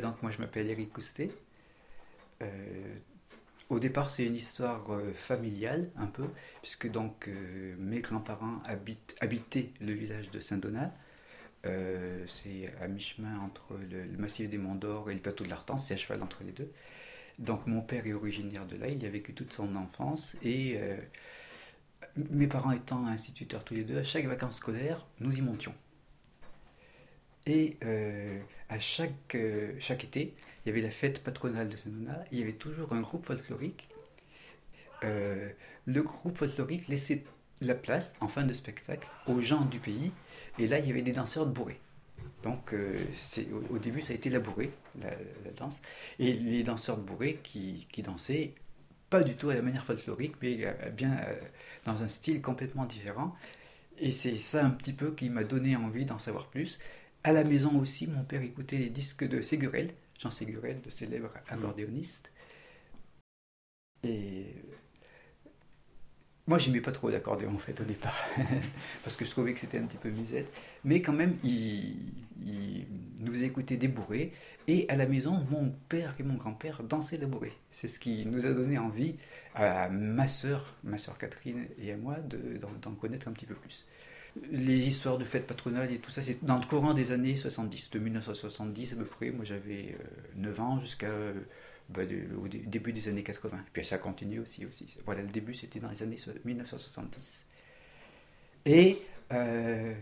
[0.00, 1.30] donc moi je m'appelle Eric Coustet.
[2.42, 2.46] Euh,
[3.70, 6.24] au départ, c'est une histoire euh, familiale, un peu,
[6.62, 8.62] puisque donc euh, mes grands-parents
[9.20, 10.90] habitaient le village de Saint-Donat.
[11.64, 15.94] C'est à mi-chemin entre le, massif des Monts d'Or et le plateau de l'Artance, c'est
[15.94, 16.72] à cheval entre les deux.
[17.38, 20.78] Donc mon père est originaire de là, il y a vécu toute son enfance et
[22.30, 25.74] mes parents étant instituteurs tous les deux, à chaque vacances scolaires, nous y montions.
[27.46, 28.38] Et euh,
[28.68, 32.42] à chaque, euh, chaque été, il y avait la fête patronale de Saint-Donat, il y
[32.42, 33.88] avait toujours un groupe folklorique.
[35.04, 35.50] Euh,
[35.86, 37.24] le groupe folklorique laissait
[37.60, 40.12] la place, en fin de spectacle, aux gens du pays,
[40.58, 41.80] et là, il y avait des danseurs de bourrée.
[42.42, 45.10] Donc, au, au, début, ça a été la bourrée, la,
[45.56, 45.82] danse,
[46.18, 48.54] et les danseurs de bourrée qui, qui, dansaient,
[49.10, 51.18] pas du tout à la manière folklorique, mais bien
[51.84, 53.34] dans un style complètement différent.
[53.98, 56.78] Et c'est ça un petit peu qui m'a donné envie d'en savoir plus.
[57.24, 61.30] À la maison aussi, mon père écoutait les disques de Ségurel, Jean Ségurel, le célèbre
[61.30, 61.54] mm.
[61.54, 62.30] accordéoniste.
[64.04, 64.46] Et
[66.48, 68.16] moi, j'aimais pas trop l'accordéon en fait au départ,
[69.04, 70.50] parce que je trouvais que c'était un petit peu musette.
[70.84, 71.94] Mais quand même, il,
[73.20, 74.32] nous écoutait des bourrées.
[74.66, 77.54] Et à la maison, mon père et mon grand-père dansaient des bourrées.
[77.70, 79.16] C'est ce qui nous a donné envie
[79.54, 82.16] à ma soeur, ma soeur Catherine et à moi
[82.82, 83.86] d'en connaître un petit peu plus
[84.50, 87.90] les histoires de fêtes patronales et tout ça, c'est dans le courant des années 70,
[87.90, 89.30] de 1970 à peu près.
[89.30, 89.96] Moi j'avais
[90.36, 91.10] 9 euh, ans jusqu'à
[91.96, 93.58] euh, bah, au début des années 80.
[93.72, 94.66] Puis ça continue aussi.
[94.66, 94.96] aussi.
[95.04, 97.44] Voilà, le début c'était dans les années 1970.
[98.66, 98.98] Et
[99.32, 99.94] euh,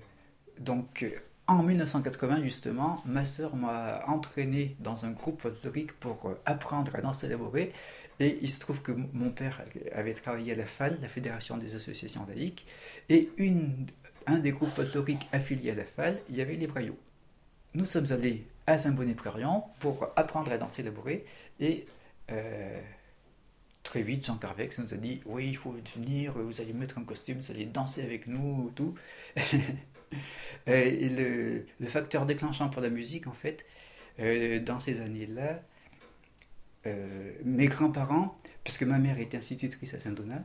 [0.58, 1.04] donc
[1.46, 7.28] en 1980 justement, ma sœur m'a entraîné dans un groupe folklorique pour apprendre à danser
[7.28, 7.36] la
[8.18, 9.62] Et il se trouve que mon père
[9.94, 12.66] avait travaillé à la FAL, la Fédération des associations laïques,
[13.08, 13.30] et
[14.26, 16.98] un des groupes folkloriques affiliés à la FAL, il y avait les Braillots.
[17.76, 21.26] Nous sommes allés à Saint-Bonnet-Prérion pour apprendre à danser la bourrée
[21.60, 21.84] et
[22.30, 22.80] euh,
[23.82, 27.04] très vite Jean Carvex nous a dit oui il faut venir, vous allez mettre un
[27.04, 28.94] costume, vous allez danser avec nous, tout.
[30.66, 33.66] et le, facteur déclenchant pour la musique en fait,
[34.20, 35.60] euh, dans ces années-là,
[36.86, 40.42] euh, mes grands-parents, parce que ma mère était institutrice à Saint-Donat,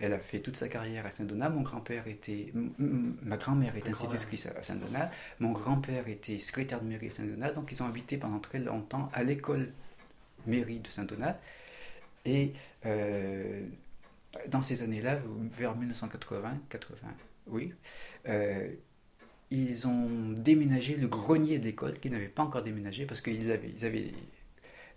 [0.00, 1.48] elle a fait toute sa carrière à Saint-Donat.
[1.50, 5.10] Mon grand-père était, ma grand-mère était institutrice à Saint-Donat.
[5.40, 7.52] Mon grand-père était secrétaire de mairie à Saint-Donat.
[7.52, 9.72] Donc ils ont habité pendant très longtemps à l'école
[10.46, 11.38] mairie de Saint-Donat.
[12.24, 12.52] Et
[12.86, 13.66] euh,
[14.48, 15.18] dans ces années-là,
[15.56, 17.08] vers 1980, 80,
[17.48, 17.72] oui,
[18.28, 18.68] euh,
[19.50, 23.70] ils ont déménagé le grenier de l'école, qui n'avait pas encore déménagé parce qu'ils avaient,
[23.76, 24.12] ils avaient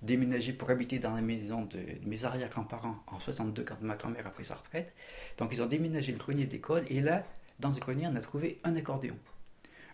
[0.06, 4.30] déménagé pour habiter dans la maison de, mes arrière-grands-parents en 62 quand ma grand-mère a
[4.30, 4.94] pris sa retraite.
[5.38, 7.26] Donc ils ont déménagé le grenier d'école et là,
[7.60, 9.18] dans ce grenier, on a trouvé un accordéon.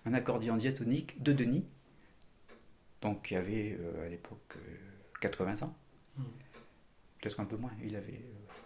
[0.05, 1.65] Un accordéon diatonique de Denis,
[3.01, 4.57] donc qui avait euh, à l'époque
[5.21, 5.75] 80 euh, ans,
[6.17, 6.23] hmm.
[7.21, 8.21] peut-être un peu moins, il avait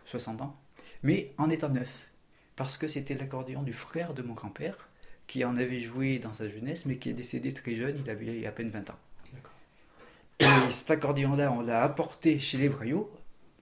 [0.06, 0.60] 60 euh, ans,
[1.04, 2.10] mais en état neuf,
[2.56, 4.90] parce que c'était l'accordéon du frère de mon grand-père,
[5.28, 8.46] qui en avait joué dans sa jeunesse, mais qui est décédé très jeune, il avait
[8.46, 9.00] à peine 20 ans.
[10.40, 13.12] Et cet accordéon-là, on l'a apporté chez les Braillots,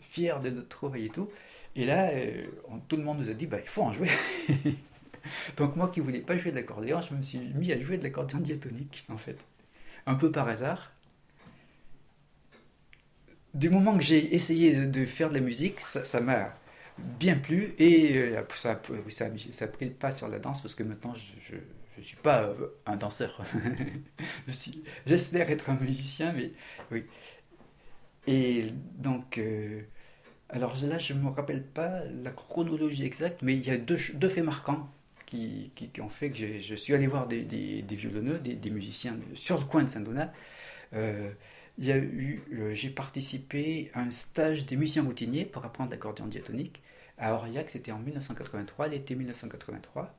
[0.01, 1.29] fiers de notre travail et tout.
[1.75, 2.45] Et là, euh,
[2.87, 4.09] tout le monde nous a dit, bah, il faut en jouer.
[5.57, 8.03] Donc moi qui voulais pas jouer de l'accordéon, je me suis mis à jouer de
[8.03, 9.37] l'accordéon diatonique, en fait.
[10.05, 10.91] Un peu par hasard.
[13.53, 16.55] Du moment que j'ai essayé de, faire de la musique, ça m'a
[16.97, 20.83] bien plu et euh, ça, ça, a pris le pas sur la danse parce que
[20.83, 21.55] maintenant je
[21.99, 23.41] ne suis pas euh, un danseur.
[25.05, 26.51] J'espère être un musicien, mais
[26.91, 27.05] oui.
[28.27, 29.81] Et donc, euh,
[30.49, 33.97] alors là, je ne me rappelle pas la chronologie exacte, mais il y a deux,
[33.97, 34.89] faits marquants
[35.25, 39.65] qui, ont fait que je suis allé voir des, des, violonneux, des, musiciens sur le
[39.65, 40.31] coin de Saint-Donat.
[40.93, 41.31] Euh,
[41.79, 46.81] eu, j'ai participé à un stage des musiciens routiniers pour apprendre l'accordéon diatonique
[47.17, 50.13] à Aurillac, c'était en 1983, l'été 1983.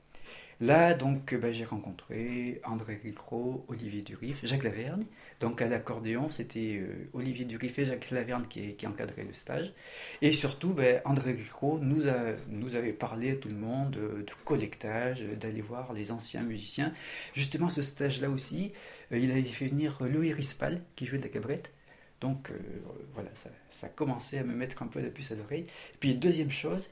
[0.60, 5.04] Là, donc, bah, j'ai rencontré André Ricro, Olivier Durif, Jacques Laverne.
[5.40, 9.72] Donc, à l'accordéon, c'était euh, Olivier Durif et Jacques Laverne qui, encadraient le stage.
[10.22, 15.60] Et surtout, bah, André Ricro nous, avait parlé à tout le monde de, collectage, d'aller
[15.60, 16.92] voir les anciens musiciens.
[17.34, 18.72] Justement, ce stage-là aussi,
[19.12, 21.72] euh, il avait fait venir Louis Rispal, qui jouait de la cabrette.
[22.20, 22.54] Donc, euh,
[23.12, 25.66] voilà, ça, ça commençait à me mettre un peu la puce à l'oreille.
[25.98, 26.90] Puis, deuxième chose,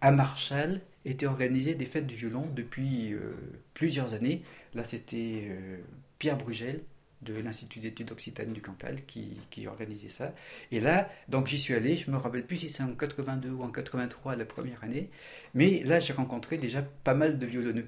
[0.00, 3.34] à Marshall, étaient organisées des fêtes du violon depuis euh,
[3.74, 4.42] plusieurs années.
[4.74, 5.78] Là, c'était euh,
[6.18, 6.82] Pierre Brugel,
[7.22, 10.34] de l'Institut d'études occitanes du Cantal qui, organisait ça.
[10.72, 13.62] Et là, donc j'y suis allé, je me rappelle plus si c'est en 82 ou
[13.62, 15.08] en 83 la première année,
[15.54, 17.86] mais là j'ai rencontré déjà pas mal de violonneux.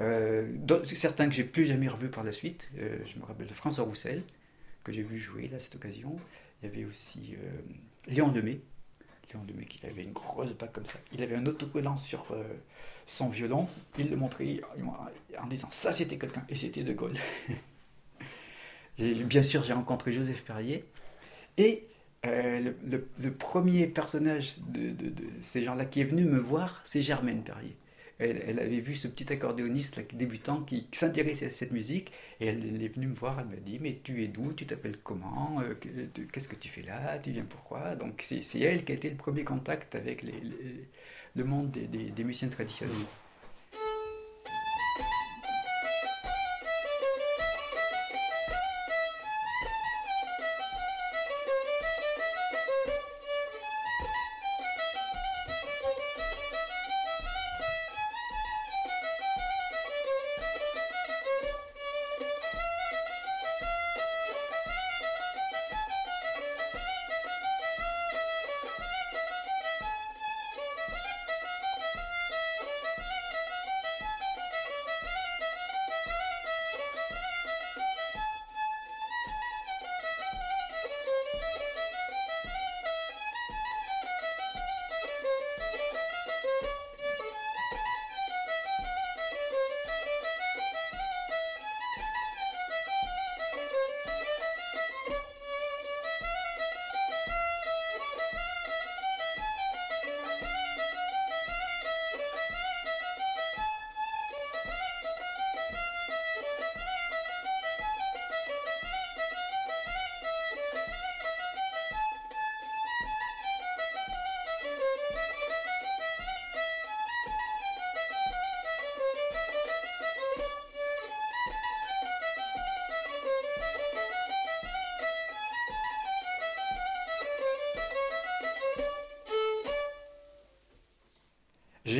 [0.00, 0.48] Euh,
[0.86, 2.68] certains que j'ai plus jamais revus par la suite.
[2.74, 4.24] Je me rappelle de François Roussel,
[4.82, 6.18] que j'ai vu jouer là, cette occasion.
[6.62, 7.60] Il y avait aussi euh,
[8.06, 8.28] Léon
[9.42, 10.98] Demey, qui avait une grosse bague comme ça.
[11.12, 12.26] Il avait un autocollant sur
[13.06, 13.68] son violon.
[13.98, 14.60] Il le montrait
[15.42, 16.44] en disant ça c'était quelqu'un.
[16.48, 17.14] Et c'était De Gaulle.
[18.98, 20.84] bien sûr, j'ai rencontré Joseph Perrier.
[21.58, 21.88] Et
[22.22, 24.94] le, premier personnage de
[25.40, 27.76] ces gens-là qui est venu me voir, c'est Germaine Perrier
[28.18, 32.88] elle, avait vu ce petit accordéoniste débutant qui, s'intéressait à cette musique et elle, est
[32.88, 35.74] venue me voir, elle m'a dit mais tu es d'où, tu t'appelles comment, euh,
[36.32, 39.16] qu'est-ce que tu fais là, tu viens pourquoi Donc c'est elle qui a été le
[39.16, 42.94] premier contact avec le monde des, des musiciens traditionnels.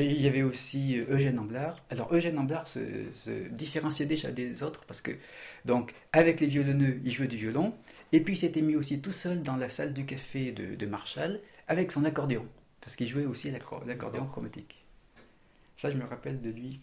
[0.02, 1.76] Il y avait aussi euh, Eugène Amblard.
[1.90, 2.78] Alors Eugène Amblard se,
[3.50, 5.12] différenciait déjà des autres parce que,
[5.64, 7.74] donc, avec les violonneux, il jouait du violon.
[8.12, 11.40] Et puis il s'était mis aussi tout seul dans la salle du café de, Marshall
[11.68, 12.46] avec son accordéon.
[12.80, 14.84] Parce qu'il jouait aussi l'accordéon chromatique.
[15.76, 16.80] Ça, je me rappelle de lui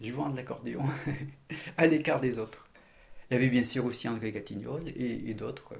[0.00, 0.84] jouant de l'accordéon
[1.76, 2.66] à l'écart des autres.
[3.30, 5.74] Il y avait bien sûr aussi André Gatignol et, d'autres.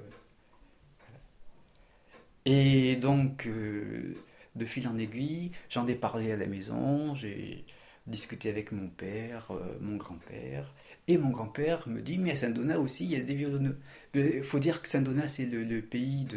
[2.45, 4.15] Et donc, euh,
[4.55, 7.65] de fil en aiguille, j'en ai parlé à la maison, j'ai
[8.07, 10.73] discuté avec mon père, euh, mon grand-père,
[11.07, 13.77] et mon grand-père me dit, mais à Saint-Donat aussi, il y a des violonneux.
[14.13, 16.27] Il faut dire que Saint-Donat, c'est le, pays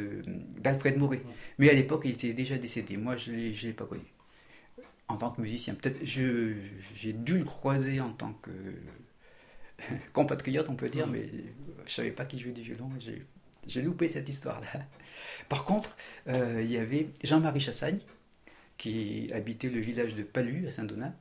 [0.59, 1.23] d'Alfred Mouret.
[1.59, 2.97] Mais à l'époque, il était déjà décédé.
[2.97, 4.05] Moi, je ne l'ai pas connu.
[5.07, 8.51] En tant que musicien, peut-être j'ai dû le croiser en tant que
[10.13, 12.91] compatriote, on peut dire, mais je ne savais pas qu'il jouait du violon.
[13.67, 14.87] J'ai loupé cette histoire-là.
[15.49, 15.97] Par contre,
[16.29, 17.99] euh, il y avait Jean-Marie Chassagne,
[18.77, 21.13] qui habitait le village de Palu, à Saint-Donat.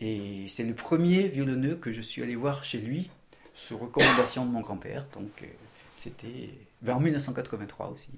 [0.00, 3.10] Et c'est le premier violonneux que je suis allé voir chez lui,
[3.54, 5.06] sous recommandation de mon grand-père.
[5.12, 5.46] Donc, euh,
[5.96, 6.50] c'était
[6.88, 8.08] en 1983 aussi.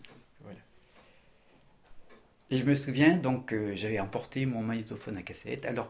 [2.51, 5.65] Et je me souviens, donc, euh, j'avais emporté mon magnétophone à cassette.
[5.65, 5.89] Alors,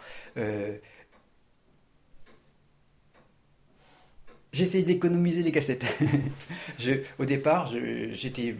[4.53, 5.85] J'essaye d'économiser les cassettes.
[7.19, 7.73] au départ,
[8.11, 8.55] j'étais,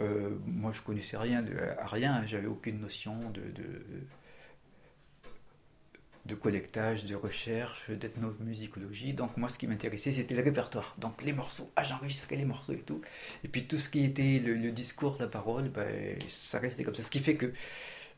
[0.00, 1.54] euh, moi, je connaissais rien de,
[1.84, 2.26] rien.
[2.26, 3.84] J'avais aucune notion de, de,
[6.28, 9.12] de collectage, de recherche, d'ethnomusicologie.
[9.14, 10.94] Donc moi, ce qui m'intéressait, c'était le répertoire.
[10.98, 13.00] Donc les morceaux, ah, j'enregistrais les morceaux et tout.
[13.44, 17.02] Et puis tout ce qui était le, discours, la parole, ben, ça restait comme ça.
[17.02, 17.52] Ce qui fait que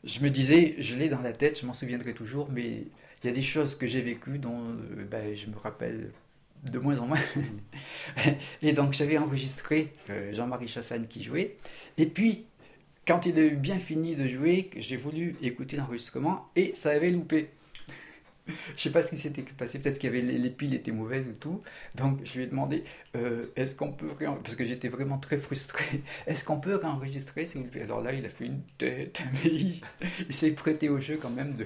[0.03, 2.85] je me disais, je l'ai dans la tête, je m'en souviendrai toujours, mais
[3.23, 6.11] il y a des choses que j'ai vécues dont euh, ben, je me rappelle
[6.69, 7.19] de moins en moins.
[8.61, 11.57] et donc j'avais enregistré euh, Jean-Marie Chassagne qui jouait.
[11.97, 12.45] Et puis,
[13.07, 17.49] quand il a bien fini de jouer, j'ai voulu écouter l'enregistrement et ça avait loupé.
[18.75, 21.33] Je sais pas ce qui s'était passé, peut-être qu'il y les, piles étaient mauvaises ou
[21.33, 21.61] tout.
[21.95, 22.83] Donc je lui ai demandé
[23.15, 24.09] euh, est-ce qu'on peut
[24.43, 25.85] parce que j'étais vraiment très frustré.
[26.27, 27.47] Est-ce qu'on peut réenregistrer
[27.83, 31.53] Alors là, il a fait une tête, mais il s'est prêté au jeu quand même
[31.53, 31.65] de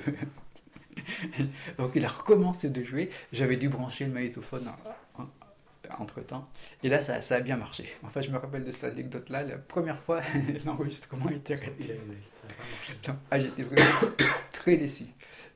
[1.78, 3.10] Donc il a recommencé de jouer.
[3.32, 4.70] J'avais dû brancher le magnétophone
[6.00, 6.50] entre temps.
[6.84, 7.90] Et là, ça, ça, a bien marché.
[8.04, 9.44] Enfin, je me rappelle de cette anecdote-là.
[9.44, 10.22] La première fois,
[10.66, 12.00] l'enregistrement était arrêté.
[13.32, 14.14] Ah, j'étais vraiment
[14.52, 15.06] très déçu.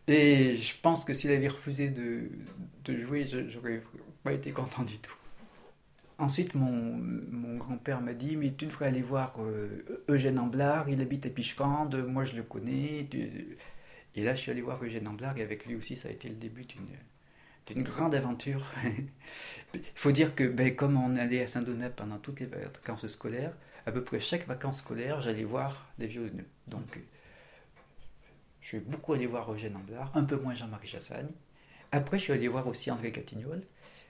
[0.07, 2.29] Et je pense que s'il avait refusé de,
[2.85, 3.83] de jouer, j'aurais
[4.23, 5.13] pas été content du tout.
[6.17, 6.97] ensuite, mon,
[7.31, 11.29] mon grand-père m'a dit Mais tu devrais aller voir euh, Eugène Amblard, il habite à
[11.29, 13.07] Pichecande, moi je le connais.
[14.15, 16.29] Et là, je suis allé voir Eugène Amblard, et avec lui aussi, ça a été
[16.29, 18.65] le début d'une grande aventure.
[19.73, 23.53] Il faut dire que, ben, comme on allait à Saint-Donat pendant toutes les vacances scolaires,
[23.85, 26.47] à peu près chaque vacances scolaires, j'allais voir des violoneux.
[26.67, 26.99] Donc,
[28.61, 31.29] je suis beaucoup allé voir Eugène Amblard, un peu moins Jean-Marie Chassagne.
[31.91, 33.63] Après, je suis allé voir aussi André Catignol.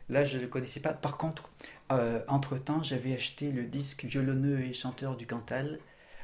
[0.09, 0.93] Là, je ne le connaissais pas.
[0.93, 1.49] Par contre,
[1.91, 5.79] euh, entre-temps, j'avais acheté le disque Violonneux et chanteur du Cantal,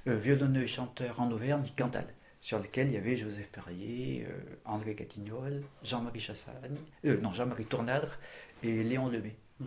[0.07, 2.07] euh, Violonneux et chanteur en Auvergne Cantal,
[2.45, 8.19] sur lequel il y avait Joseph Perrier, euh, André Catignol, Jean-Marie Chassagne, non, Jean-Marie Tournadre
[8.61, 9.35] et Léon Lemay.
[9.59, 9.65] Hmm.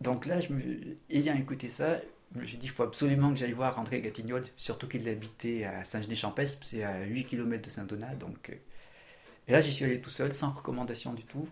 [0.00, 2.00] Donc là, je me, ayant écouté ça,
[2.34, 5.64] je me suis dit, il faut absolument que j'aille voir André Gatignol, surtout qu'il habitait
[5.64, 8.14] à Saint-Genis-Champestre, c'est à 8 km de Saint-Donat.
[8.14, 8.50] Donc,
[9.48, 11.46] et là, j'y suis allé tout seul, sans recommandation du tout.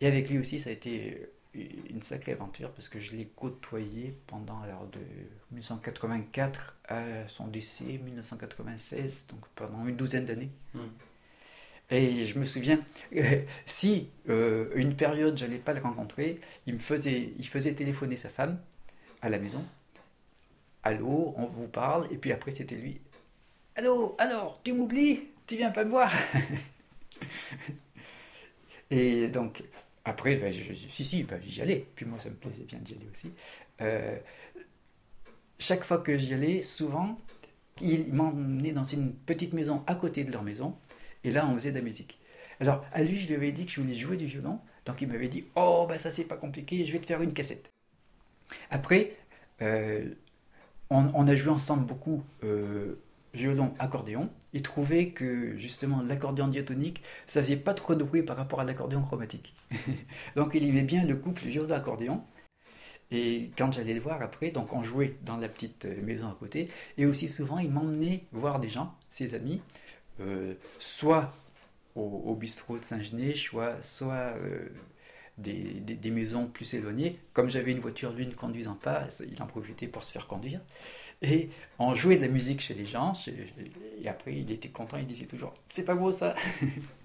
[0.00, 4.14] Et avec lui aussi, ça a été une sacrée aventure parce que je l'ai côtoyé
[4.26, 5.00] pendant alors de
[5.52, 10.50] 1984 à son décès 1996, donc pendant une douzaine d'années.
[10.74, 10.80] Hmm.
[11.90, 12.80] Et je me souviens,
[13.66, 18.28] si euh, une période j'allais pas le rencontrer, il me faisait, il faisait téléphoner sa
[18.28, 18.60] femme
[19.22, 19.64] à la maison.
[20.82, 23.00] Allô, on vous parle, et puis après c'était lui.
[23.74, 25.22] Allô, alors, tu m'oublies?
[25.46, 26.12] Tu viens pas me voir?
[28.90, 29.62] Et donc,
[30.08, 31.86] après, ben, si, si, ben, j'y allais.
[31.94, 33.30] Puis moi, ça me plaisait bien d'y aller aussi.
[33.82, 34.16] Euh,
[35.58, 37.18] chaque fois que j'y allais, souvent,
[37.82, 40.76] ils m'emmenaient dans une petite maison à côté de leur maison.
[41.24, 42.18] Et là, on faisait de la musique.
[42.58, 44.60] Alors, à lui, je lui avais dit que je voulais jouer du violon.
[44.86, 47.34] Donc, il m'avait dit Oh, ben ça, c'est pas compliqué, je vais te faire une
[47.34, 47.70] cassette.
[48.70, 49.14] Après,
[49.60, 50.14] euh,
[50.88, 52.98] on, a joué ensemble beaucoup euh,
[53.38, 58.36] violon, accordéon, il trouvait que justement l'accordéon diatonique, ça faisait pas trop de bruit par
[58.36, 59.54] rapport à l'accordéon chromatique.
[60.36, 62.22] donc il aimait bien le couple violon-accordéon.
[63.10, 66.36] Et quand j'allais le voir après, donc on jouait dans la petite euh, maison à
[66.38, 66.68] côté,
[66.98, 69.62] et aussi souvent il m'emmenait voir des gens, ses amis,
[70.20, 71.32] euh, soit
[71.94, 74.68] au, bistrot de Saint-Genis, soit, soit euh,
[75.36, 77.18] des, des, maisons plus éloignées.
[77.32, 80.60] Comme j'avais une voiture, lui ne conduisant pas, il en profitait pour se faire conduire.
[81.22, 83.12] Et on jouait de la musique chez les gens,
[84.00, 86.34] et après il était content, il disait toujours C'est pas beau ça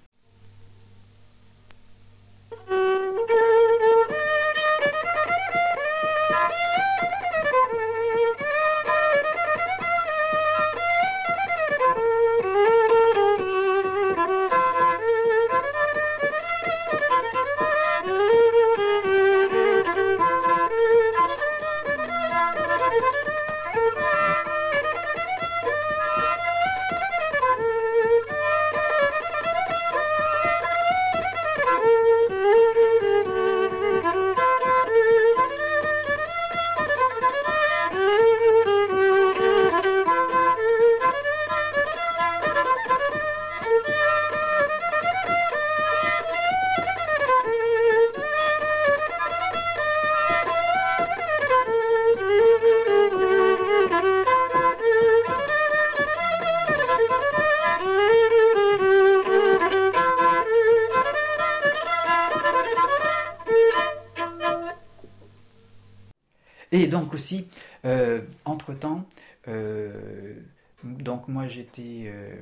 [66.94, 67.48] donc aussi,
[67.86, 69.06] euh, entre-temps,
[69.48, 70.36] euh,
[70.84, 72.36] donc moi j'étais, euh,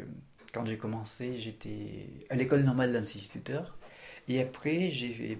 [0.53, 3.77] quand j'ai commencé, j'étais à l'école normale d'instituteur.
[4.27, 5.39] Et après, j'ai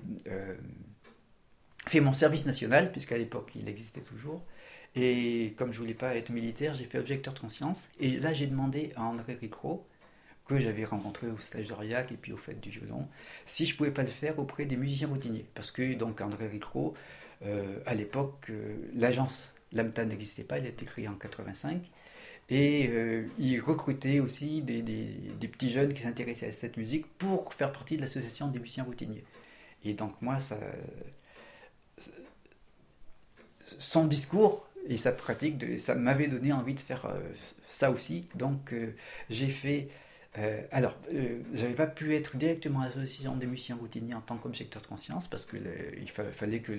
[1.88, 4.44] fait mon service national, puisqu'à l'époque il existait toujours.
[4.96, 7.88] Et comme je voulais pas être militaire, j'ai fait objecteur de conscience.
[8.00, 9.86] Et là, j'ai demandé à André Ricro,
[10.48, 13.08] que j'avais rencontré au stage d'Aurillac et puis au fait du violon,
[13.46, 15.46] si je pouvais pas le faire auprès des musiciens routiniers.
[15.54, 16.96] Parce que donc André Ricro,
[17.44, 21.82] euh, à l'époque, euh, l'agence Lamta n'existait pas, il a été créé en 85.
[22.50, 24.84] Et euh, il recrutait aussi des,
[25.48, 29.24] petits jeunes qui s'intéressaient à cette musique pour faire partie de l'association des musiciens routiniers.
[29.86, 30.38] Et donc moi,
[33.80, 37.08] son discours et sa pratique, ça m'avait donné envie de faire
[37.70, 38.28] ça aussi.
[38.36, 38.76] Donc
[39.30, 39.88] j'ai fait
[40.38, 44.38] euh, alors, euh, j'avais pas pu être directement à l'association des musiciens routiniers en tant
[44.38, 46.72] qu'objecteur de conscience parce qu'il fallait que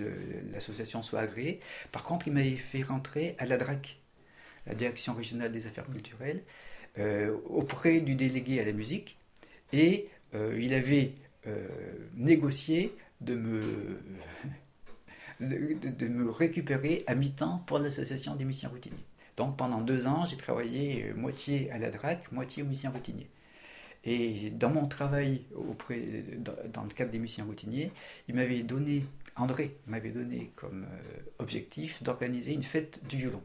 [0.52, 1.60] l'association soit agréée.
[1.90, 3.98] Par contre, il m'avait fait rentrer à la DRAC,
[4.66, 6.42] la Direction régionale des affaires culturelles,
[6.98, 9.18] euh, auprès du délégué à la musique,
[9.72, 10.08] et
[10.56, 11.14] il avait
[12.14, 14.00] négocié de me,
[15.40, 19.04] de me récupérer à mi-temps pour l'association des musiciens routiniers.
[19.36, 23.28] Donc pendant deux ans, j'ai travaillé moitié à la DRAC, moitié aux musiciens routiniers.
[24.04, 26.24] Et dans mon travail auprès,
[26.72, 27.92] dans, le cadre des musiciens routiniers,
[28.28, 29.04] il m'avait donné,
[29.36, 33.42] André m'avait donné comme euh, objectif d'organiser une fête du violon.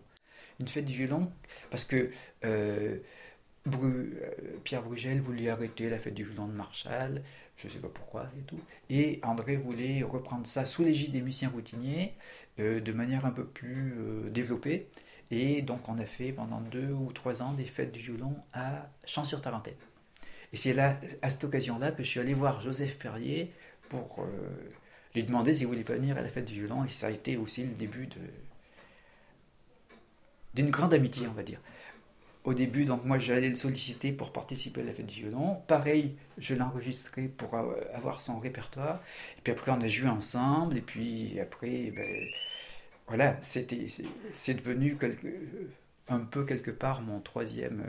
[0.59, 1.31] Une fête du violon,
[1.69, 2.09] parce que
[2.43, 2.97] euh,
[4.63, 7.21] Pierre Brugel voulait arrêter la fête du violon de Marshall,
[7.57, 8.59] je ne sais pas pourquoi et tout.
[8.89, 12.13] Et André voulait reprendre ça sous l'égide des musiciens routiniers,
[12.57, 13.95] de manière un peu plus
[14.31, 14.87] développée.
[15.31, 18.89] Et donc on a fait pendant deux ou trois ans des fêtes du violon à
[19.05, 19.75] Champs-sur-Tarentaine.
[20.53, 23.51] Et c'est là, à cette occasion-là, que je suis allé voir Joseph Perrier
[23.89, 24.25] pour euh,
[25.15, 26.85] lui demander s'il voulait pas venir à la fête du violon.
[26.85, 28.07] Et ça a été aussi le début
[30.53, 31.59] d'une grande amitié, on va dire.
[32.43, 35.55] Au début, donc moi, j'allais le solliciter pour participer à la fête du violon.
[35.67, 37.55] Pareil, je l'ai enregistré pour
[37.93, 39.01] avoir son répertoire.
[39.37, 40.77] Et puis après, on a joué ensemble.
[40.77, 42.25] Et puis après, ben,
[43.07, 44.97] voilà, c'est devenu
[46.07, 47.83] un peu quelque part mon troisième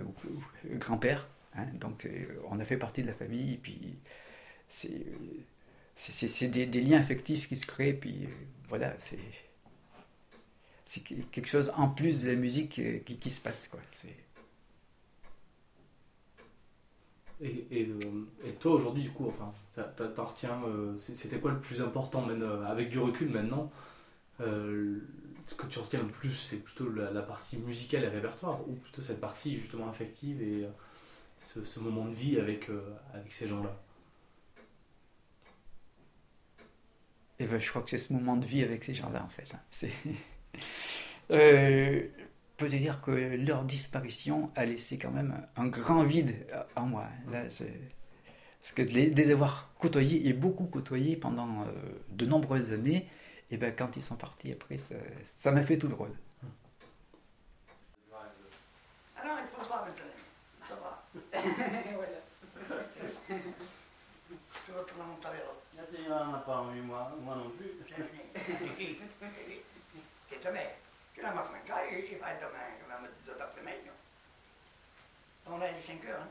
[0.67, 1.29] euh, grand-père.
[1.59, 1.67] Hein.
[1.75, 3.97] donc euh, on a fait partie de la famille, et puis
[4.69, 5.05] c'est,
[5.97, 8.29] c'est, des, liens affectifs qui se créent, puis euh,
[8.69, 9.19] voilà, c'est,
[11.31, 13.69] quelque chose en plus de la musique qui, se passe.
[13.69, 13.81] Quoi.
[17.41, 17.89] Et, et,
[18.59, 19.53] toi aujourd'hui du coup, enfin,
[19.97, 20.61] t'en retiens,
[20.97, 22.27] c'était quoi le plus important
[22.67, 23.71] avec du recul maintenant
[24.41, 25.01] euh,
[25.47, 29.03] ce que tu retiens le plus, c'est plutôt la, partie musicale et répertoire, ou plutôt
[29.03, 30.67] cette partie justement affective et
[31.57, 33.77] euh, ce, moment de vie avec, euh, avec ces gens-là
[37.41, 39.29] et eh ben, je crois que c'est ce moment de vie avec ces gens-là, en
[39.29, 39.47] fait.
[39.55, 39.61] Hein.
[39.71, 39.93] C'est...
[41.31, 42.09] je
[42.57, 46.35] peux te dire que leur disparition a laissé quand même un grand vide
[46.75, 47.07] en moi.
[47.31, 51.65] Là, Parce que de les, avoir côtoyés, et beaucoup côtoyés pendant
[52.09, 53.09] de nombreuses années,
[53.53, 54.79] et bien quand ils sont partis après,
[55.25, 56.11] ça m'a fait tout drôle.
[59.21, 60.05] Ah non, il faut pas maintenant.
[60.65, 61.05] Ça va.
[61.95, 62.21] Voilà.
[64.65, 65.63] Tu vas tourner mon tavero.
[65.93, 67.71] Il n'en a pas envie, moi, moi non plus.
[70.31, 70.69] E também,
[71.15, 73.91] che la macchina cari, e vai demain, come a mezzogiorno après-midi.
[75.47, 76.21] On est à 5 heures.
[76.21, 76.29] Hein?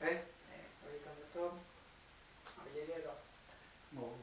[0.00, 0.14] Eh?
[0.14, 0.64] Eh.
[0.86, 1.58] Oui, comme le tome.
[2.56, 3.20] On va y aller alors.
[3.92, 4.16] Bon,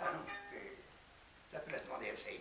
[0.00, 0.24] Ah non,
[1.52, 2.40] l'appellation des essais.